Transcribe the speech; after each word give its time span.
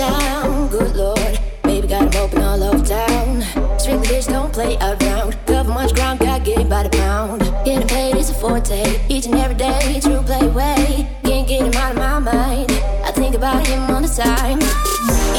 down. 0.00 0.68
Good 0.68 0.96
lord, 0.96 1.38
baby 1.62 1.86
got 1.86 2.14
him 2.14 2.22
open 2.22 2.40
all 2.40 2.62
over 2.62 2.84
town. 2.84 3.42
Strictly 3.78 4.08
bitch, 4.08 4.28
don't 4.28 4.52
play 4.52 4.76
around. 4.78 5.36
Cover 5.46 5.72
much 5.72 5.94
ground, 5.94 6.20
got 6.20 6.42
game 6.42 6.68
by 6.68 6.84
the 6.84 6.88
pound. 6.88 7.42
Getting 7.66 7.86
paid 7.86 8.16
is 8.16 8.30
a 8.30 8.34
forte, 8.34 8.82
each 9.10 9.26
and 9.26 9.34
every 9.34 9.56
day, 9.56 10.00
true 10.00 10.22
play 10.22 10.48
way. 10.48 11.06
Can't 11.22 11.46
get 11.46 11.66
him 11.66 11.74
out 11.74 11.92
of 11.92 11.98
my 11.98 12.18
mind. 12.18 12.70
I 13.04 13.12
think 13.12 13.34
about 13.34 13.66
him 13.66 13.82
all 13.90 14.00
the 14.00 14.08
time. 14.08 14.60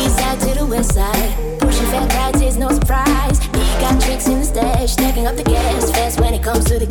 East 0.02 0.18
side 0.20 0.40
to 0.42 0.60
the 0.60 0.66
west 0.66 0.94
side, 0.94 1.60
pushing 1.60 1.88
fat 1.88 2.14
rides 2.14 2.42
is 2.42 2.58
no 2.58 2.70
surprise. 2.70 3.40
He 3.40 3.66
got 3.82 4.00
tricks 4.00 4.28
in 4.28 4.40
the 4.42 4.46
stash, 4.46 4.92
stacking 4.92 5.26
up 5.26 5.38
the 5.38 5.44
gas 5.44 5.90
fast 5.92 6.20
when 6.20 6.36
it 6.36 6.44
comes 6.44 6.66
to 6.66 6.78
the 6.78 6.91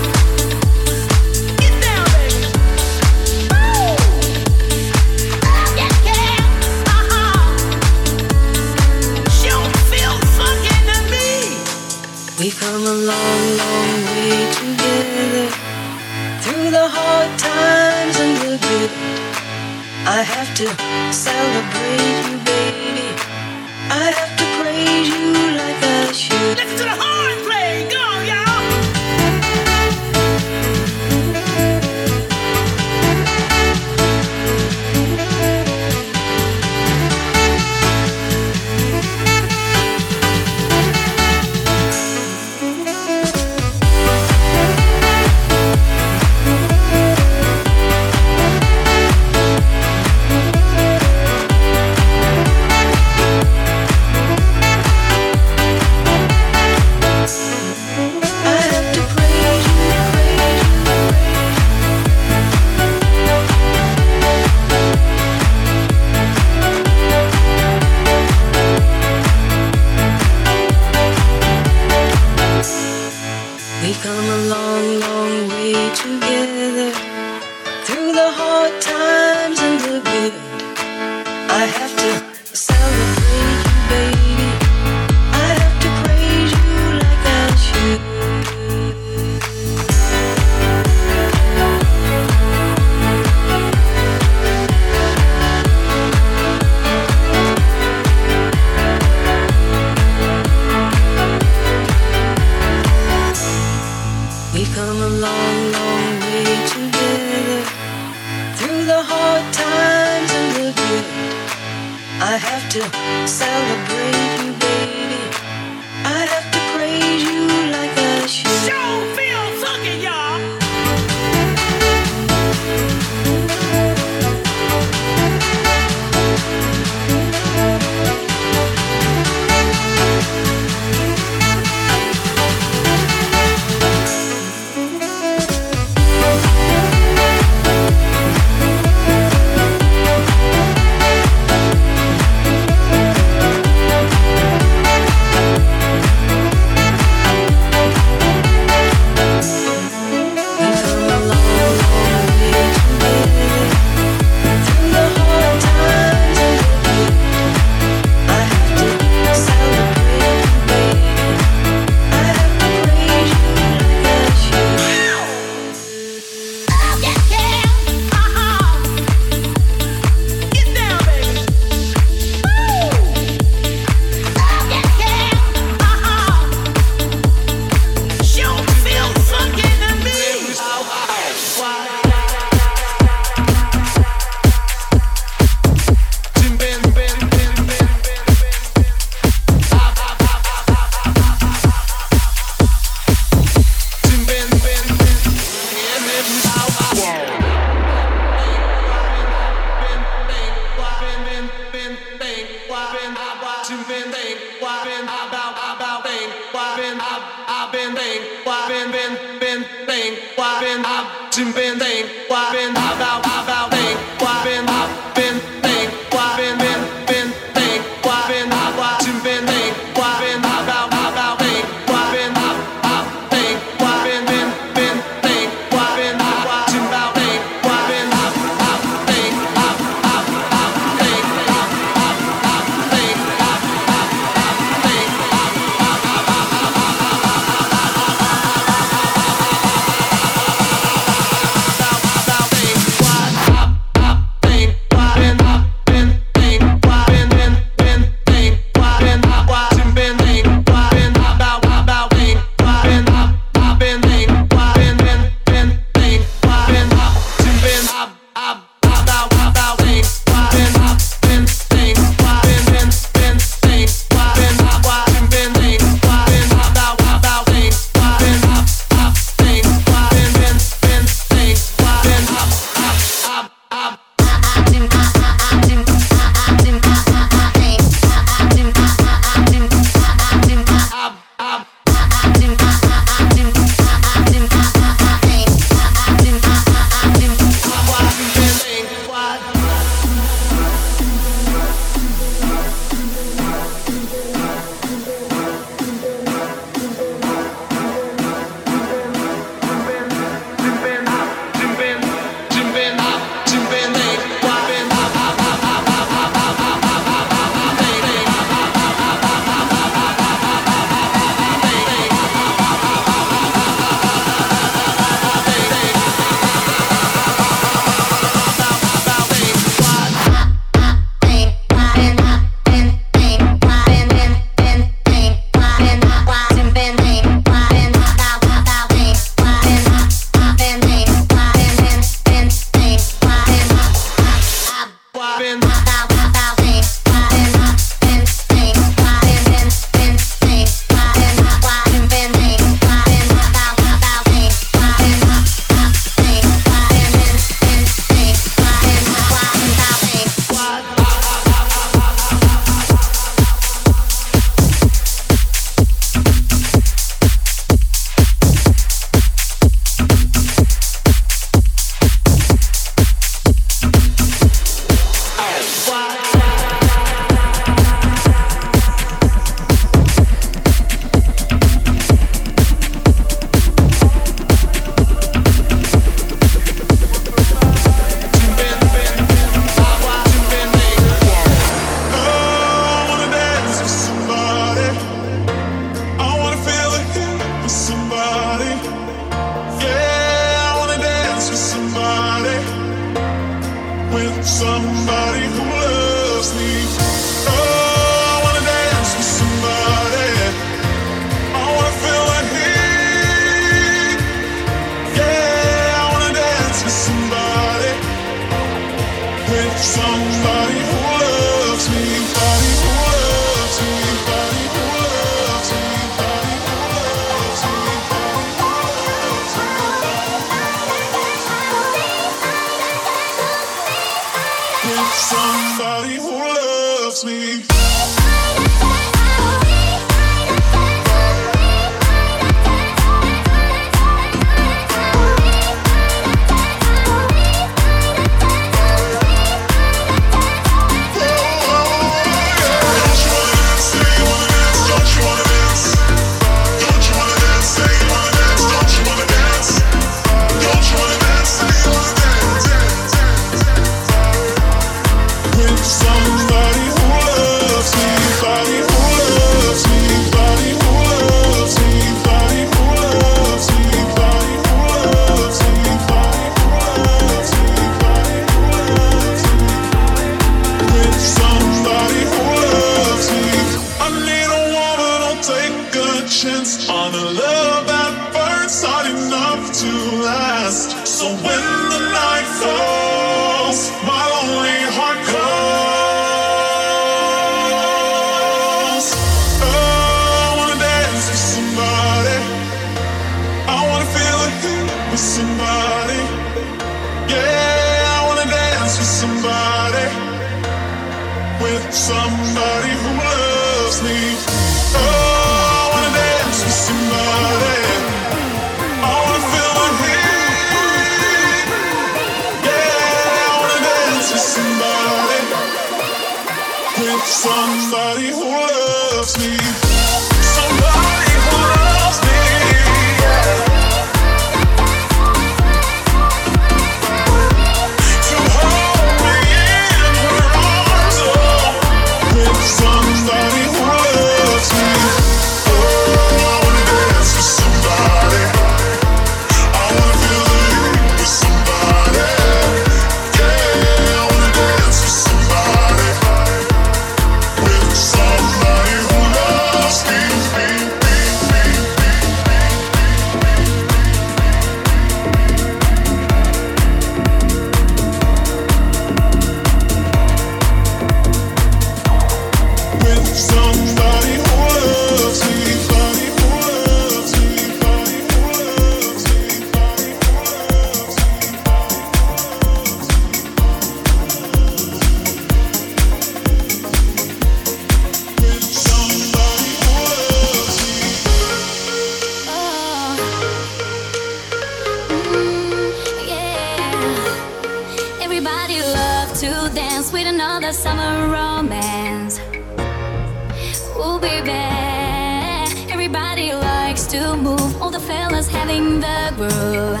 all 597.86 597.92
the 597.92 598.00
fellas 598.00 598.48
having 598.48 598.98
the 598.98 599.32
groove. 599.36 600.00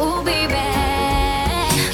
oh 0.00 0.22
baby. 0.24 0.54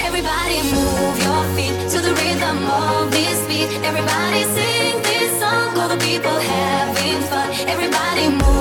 Everybody 0.06 0.58
move 0.74 1.16
your 1.26 1.42
feet 1.56 1.76
to 1.92 1.98
the 2.06 2.12
rhythm 2.20 2.58
of 2.68 3.10
this 3.10 3.38
beat. 3.48 3.70
Everybody 3.90 4.42
sing 4.56 4.96
this 5.08 5.30
song. 5.40 5.78
All 5.80 5.88
the 5.88 6.00
people 6.08 6.36
having 6.56 7.20
fun. 7.30 7.48
Everybody 7.74 8.28
move. 8.28 8.57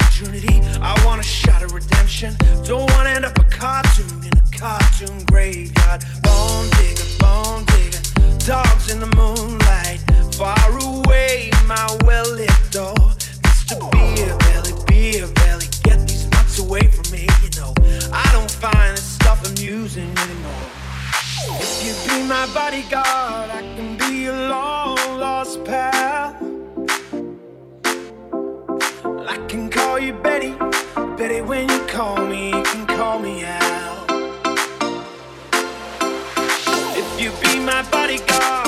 opportunity. 0.00 0.60
I 0.80 0.94
want 1.04 1.20
a 1.20 1.24
shot 1.24 1.62
of 1.62 1.72
redemption. 1.72 2.34
Don't 2.64 2.90
want 2.92 3.08
to 3.08 3.10
end 3.10 3.24
up 3.24 3.38
a 3.38 3.44
cartoon 3.44 4.24
in 4.24 4.32
a 4.36 4.56
cartoon 4.56 5.24
graveyard. 5.26 6.04
Bone 6.22 6.68
digger, 6.78 7.08
bone 7.18 7.64
digger. 7.66 8.02
Dogs 8.46 8.90
in 8.90 9.00
the 9.00 9.10
moonlight. 9.16 10.00
Far 10.34 10.70
away, 10.78 11.50
my 11.66 11.86
well 12.04 12.30
lit 12.30 12.50
door. 12.70 12.94
Mr. 12.94 13.78
Beer 13.92 14.36
Belly, 14.38 14.72
Beer 14.86 15.26
Belly. 15.34 15.66
Get 15.82 16.06
these 16.06 16.30
nuts 16.30 16.58
away 16.58 16.86
from 16.88 17.10
me, 17.12 17.26
you 17.42 17.50
know. 17.60 17.74
I 18.12 18.28
don't 18.32 18.50
find 18.50 18.96
this 18.96 19.04
stuff 19.04 19.46
amusing 19.46 20.10
anymore. 20.18 20.68
If 21.60 21.84
you 21.84 21.92
be 22.08 22.22
my 22.28 22.46
bodyguard, 22.54 23.50
I 23.50 23.62
can 23.76 23.96
be 23.96 24.24
your 24.24 24.48
long 24.48 24.96
lost 25.18 25.64
pal. 25.64 26.57
call 29.98 30.06
you 30.06 30.12
Betty. 30.12 30.54
Betty, 31.16 31.40
when 31.40 31.68
you 31.68 31.80
call 31.86 32.24
me, 32.24 32.50
you 32.50 32.62
can 32.62 32.86
call 32.86 33.18
me 33.18 33.44
out. 33.44 34.06
If 36.96 37.20
you 37.20 37.32
be 37.42 37.58
my 37.64 37.82
bodyguard. 37.90 38.67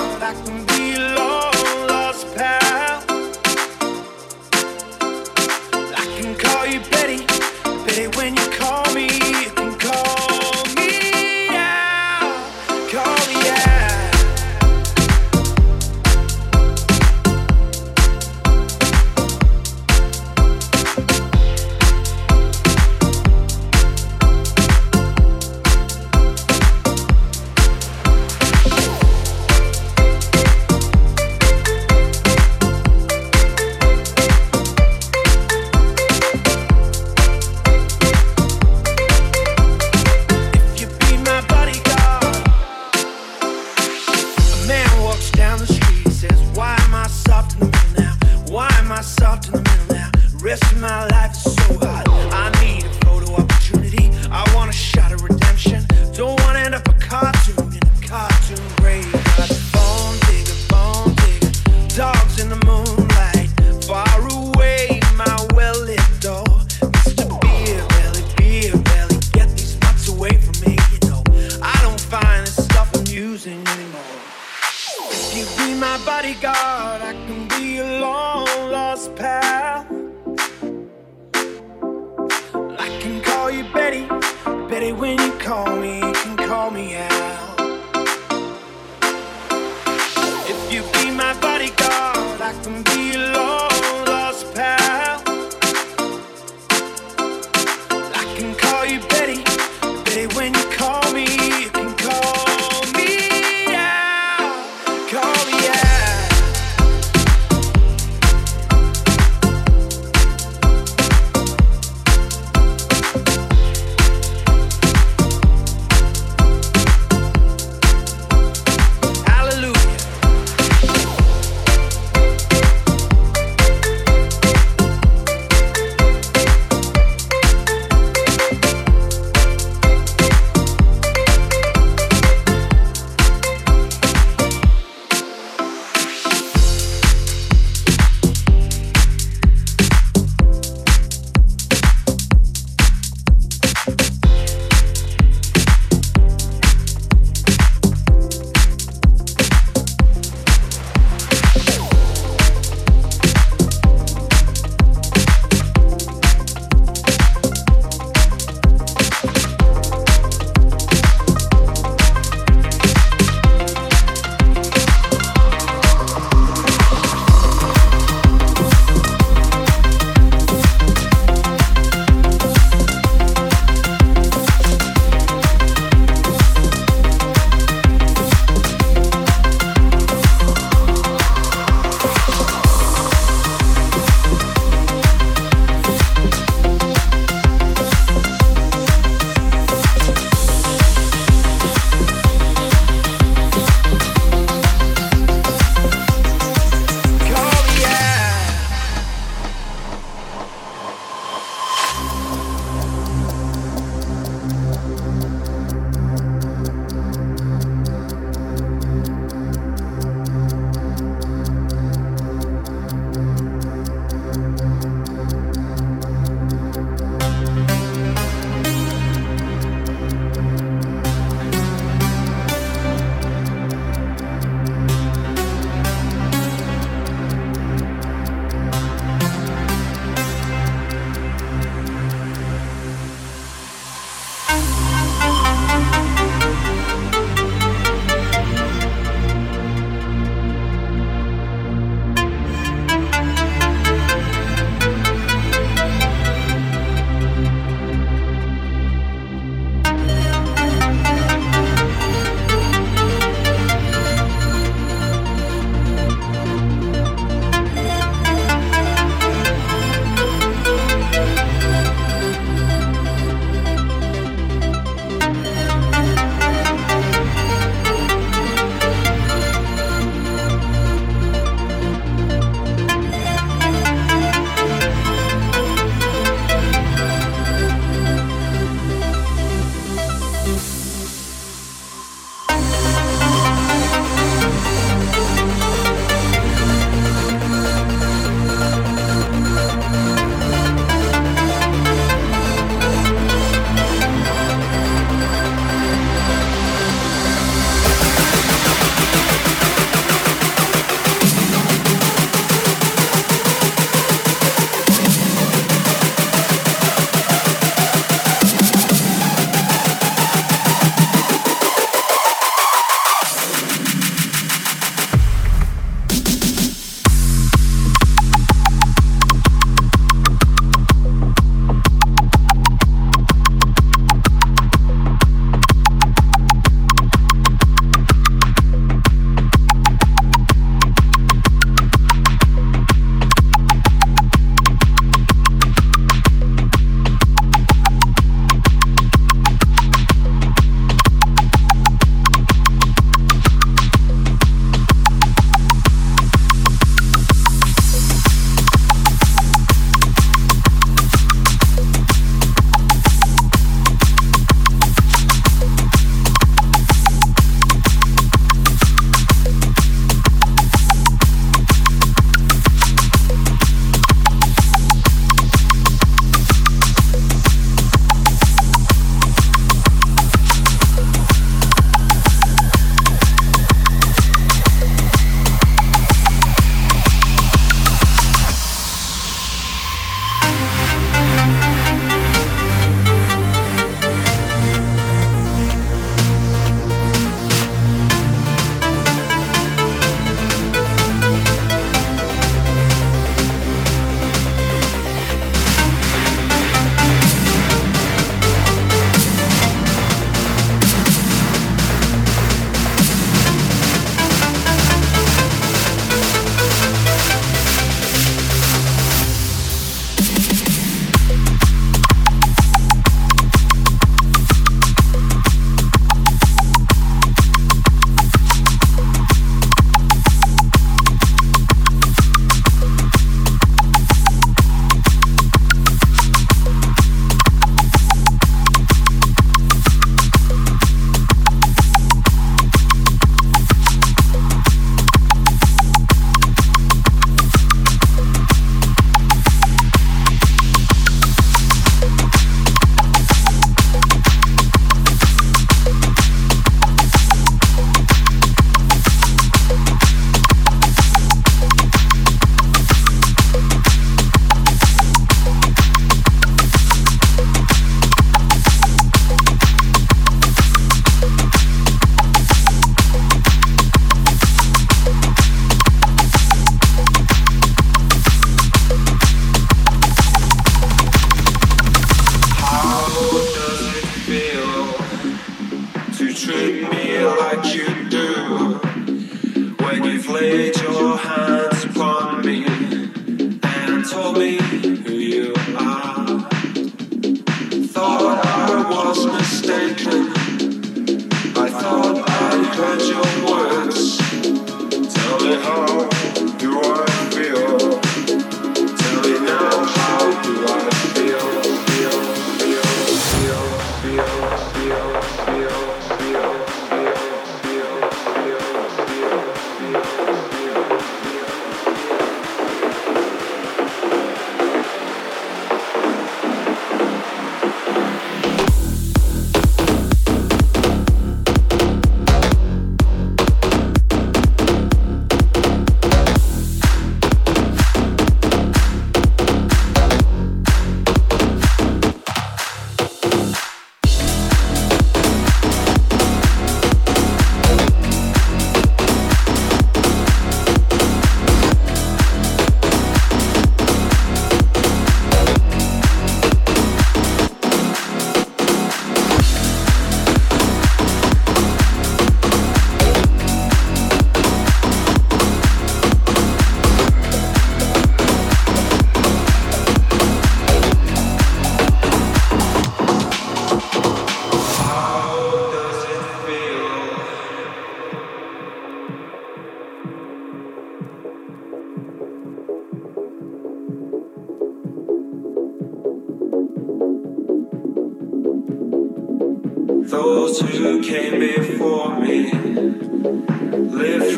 Live 583.23 584.30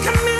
Come 0.00 0.22
melam 0.24 0.39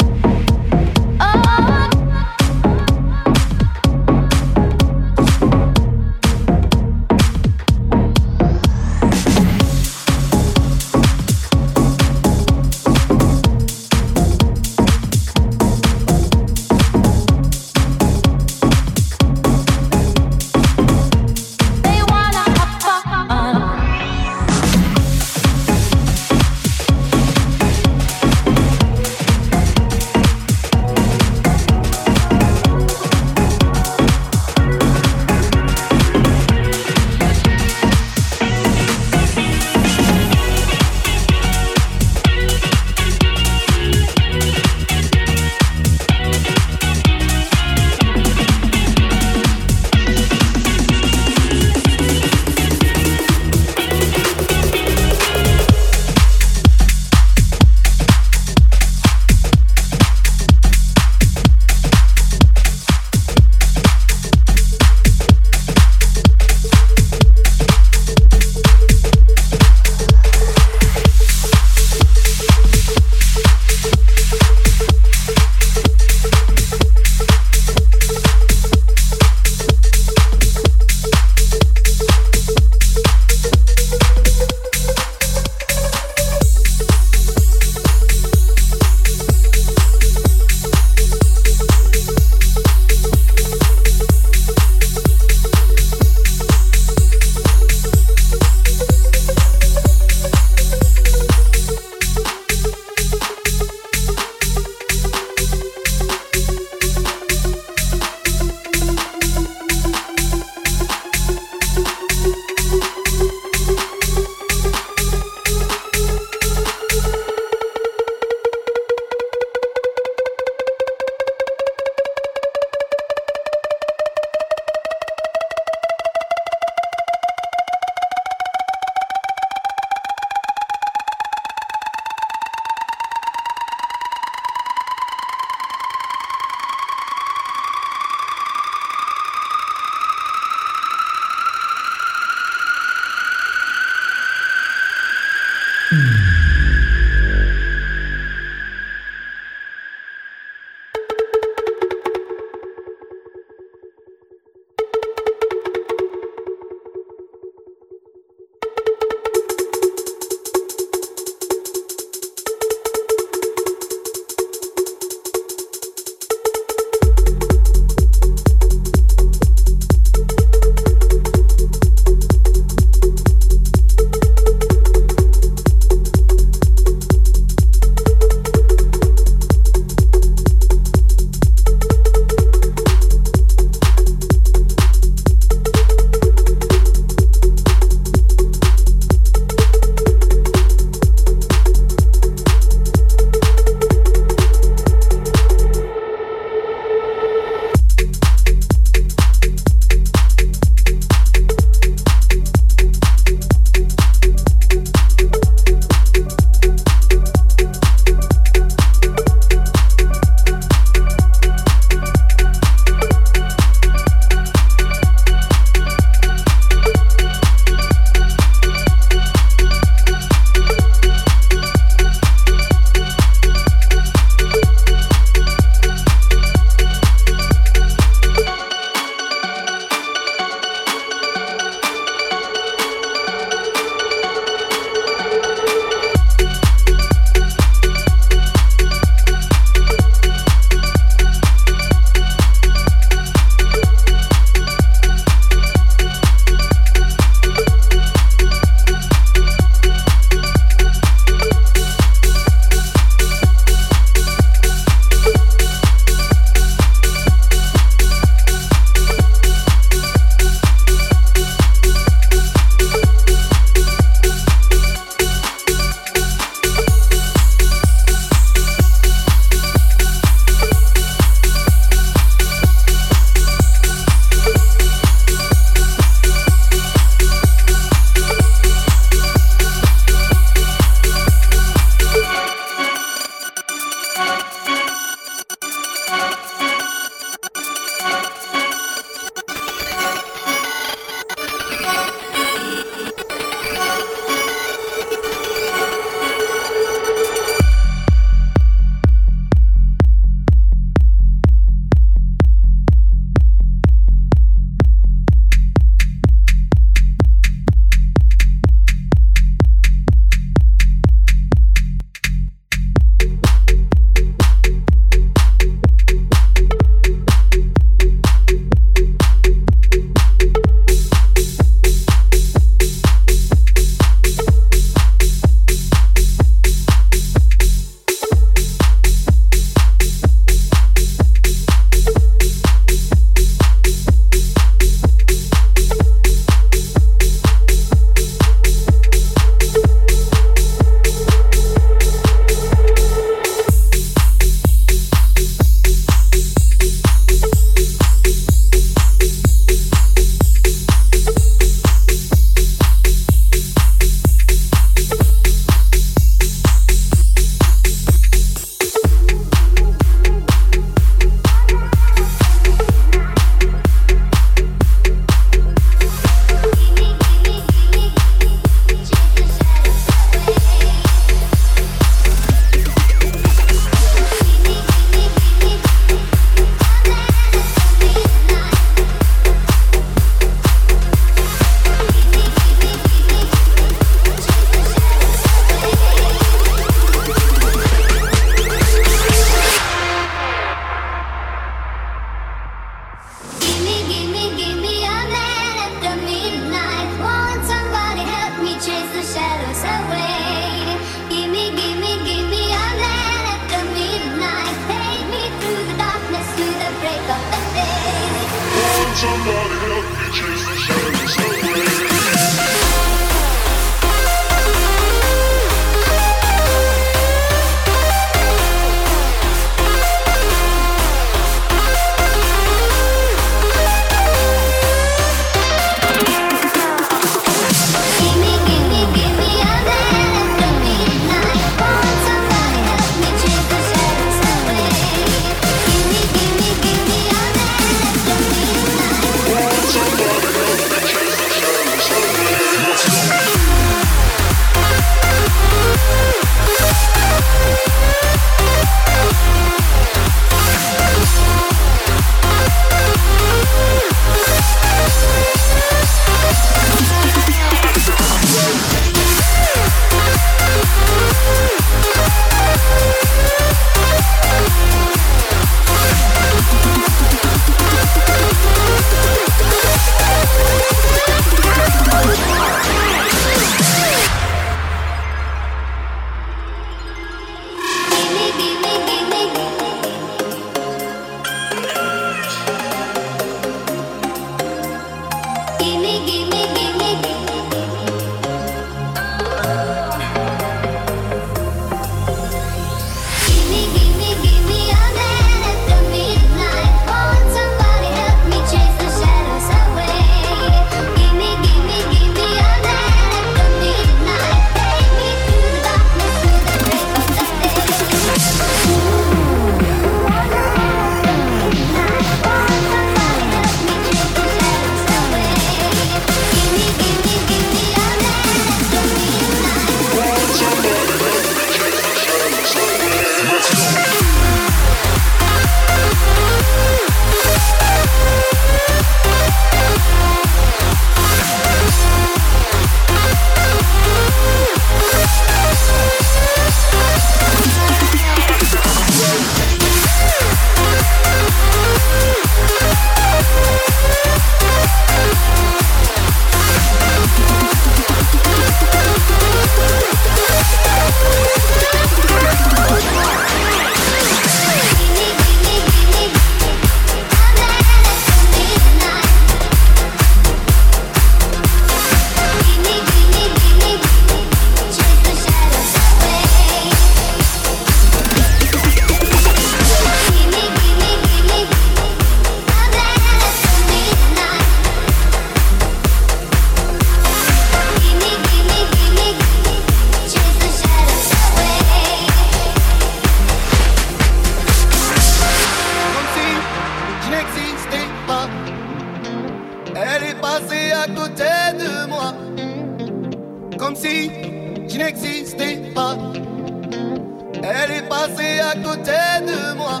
à 598.62 598.74
côté 598.74 599.20
de 599.46 599.74
moi. 599.76 600.00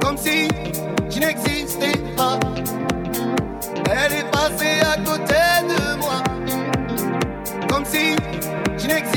Comme 0.00 0.16
si 0.16 0.48
je 1.10 1.18
n'existais 1.18 1.98
pas. 2.16 2.38
Elle 3.90 4.12
est 4.12 4.30
passée 4.30 4.80
à 4.82 4.96
côté 4.98 5.42
de 5.72 5.96
moi. 5.98 6.22
Comme 7.68 7.84
si 7.84 8.14
je 8.78 8.86
n'existais 8.86 9.10
pas. 9.10 9.15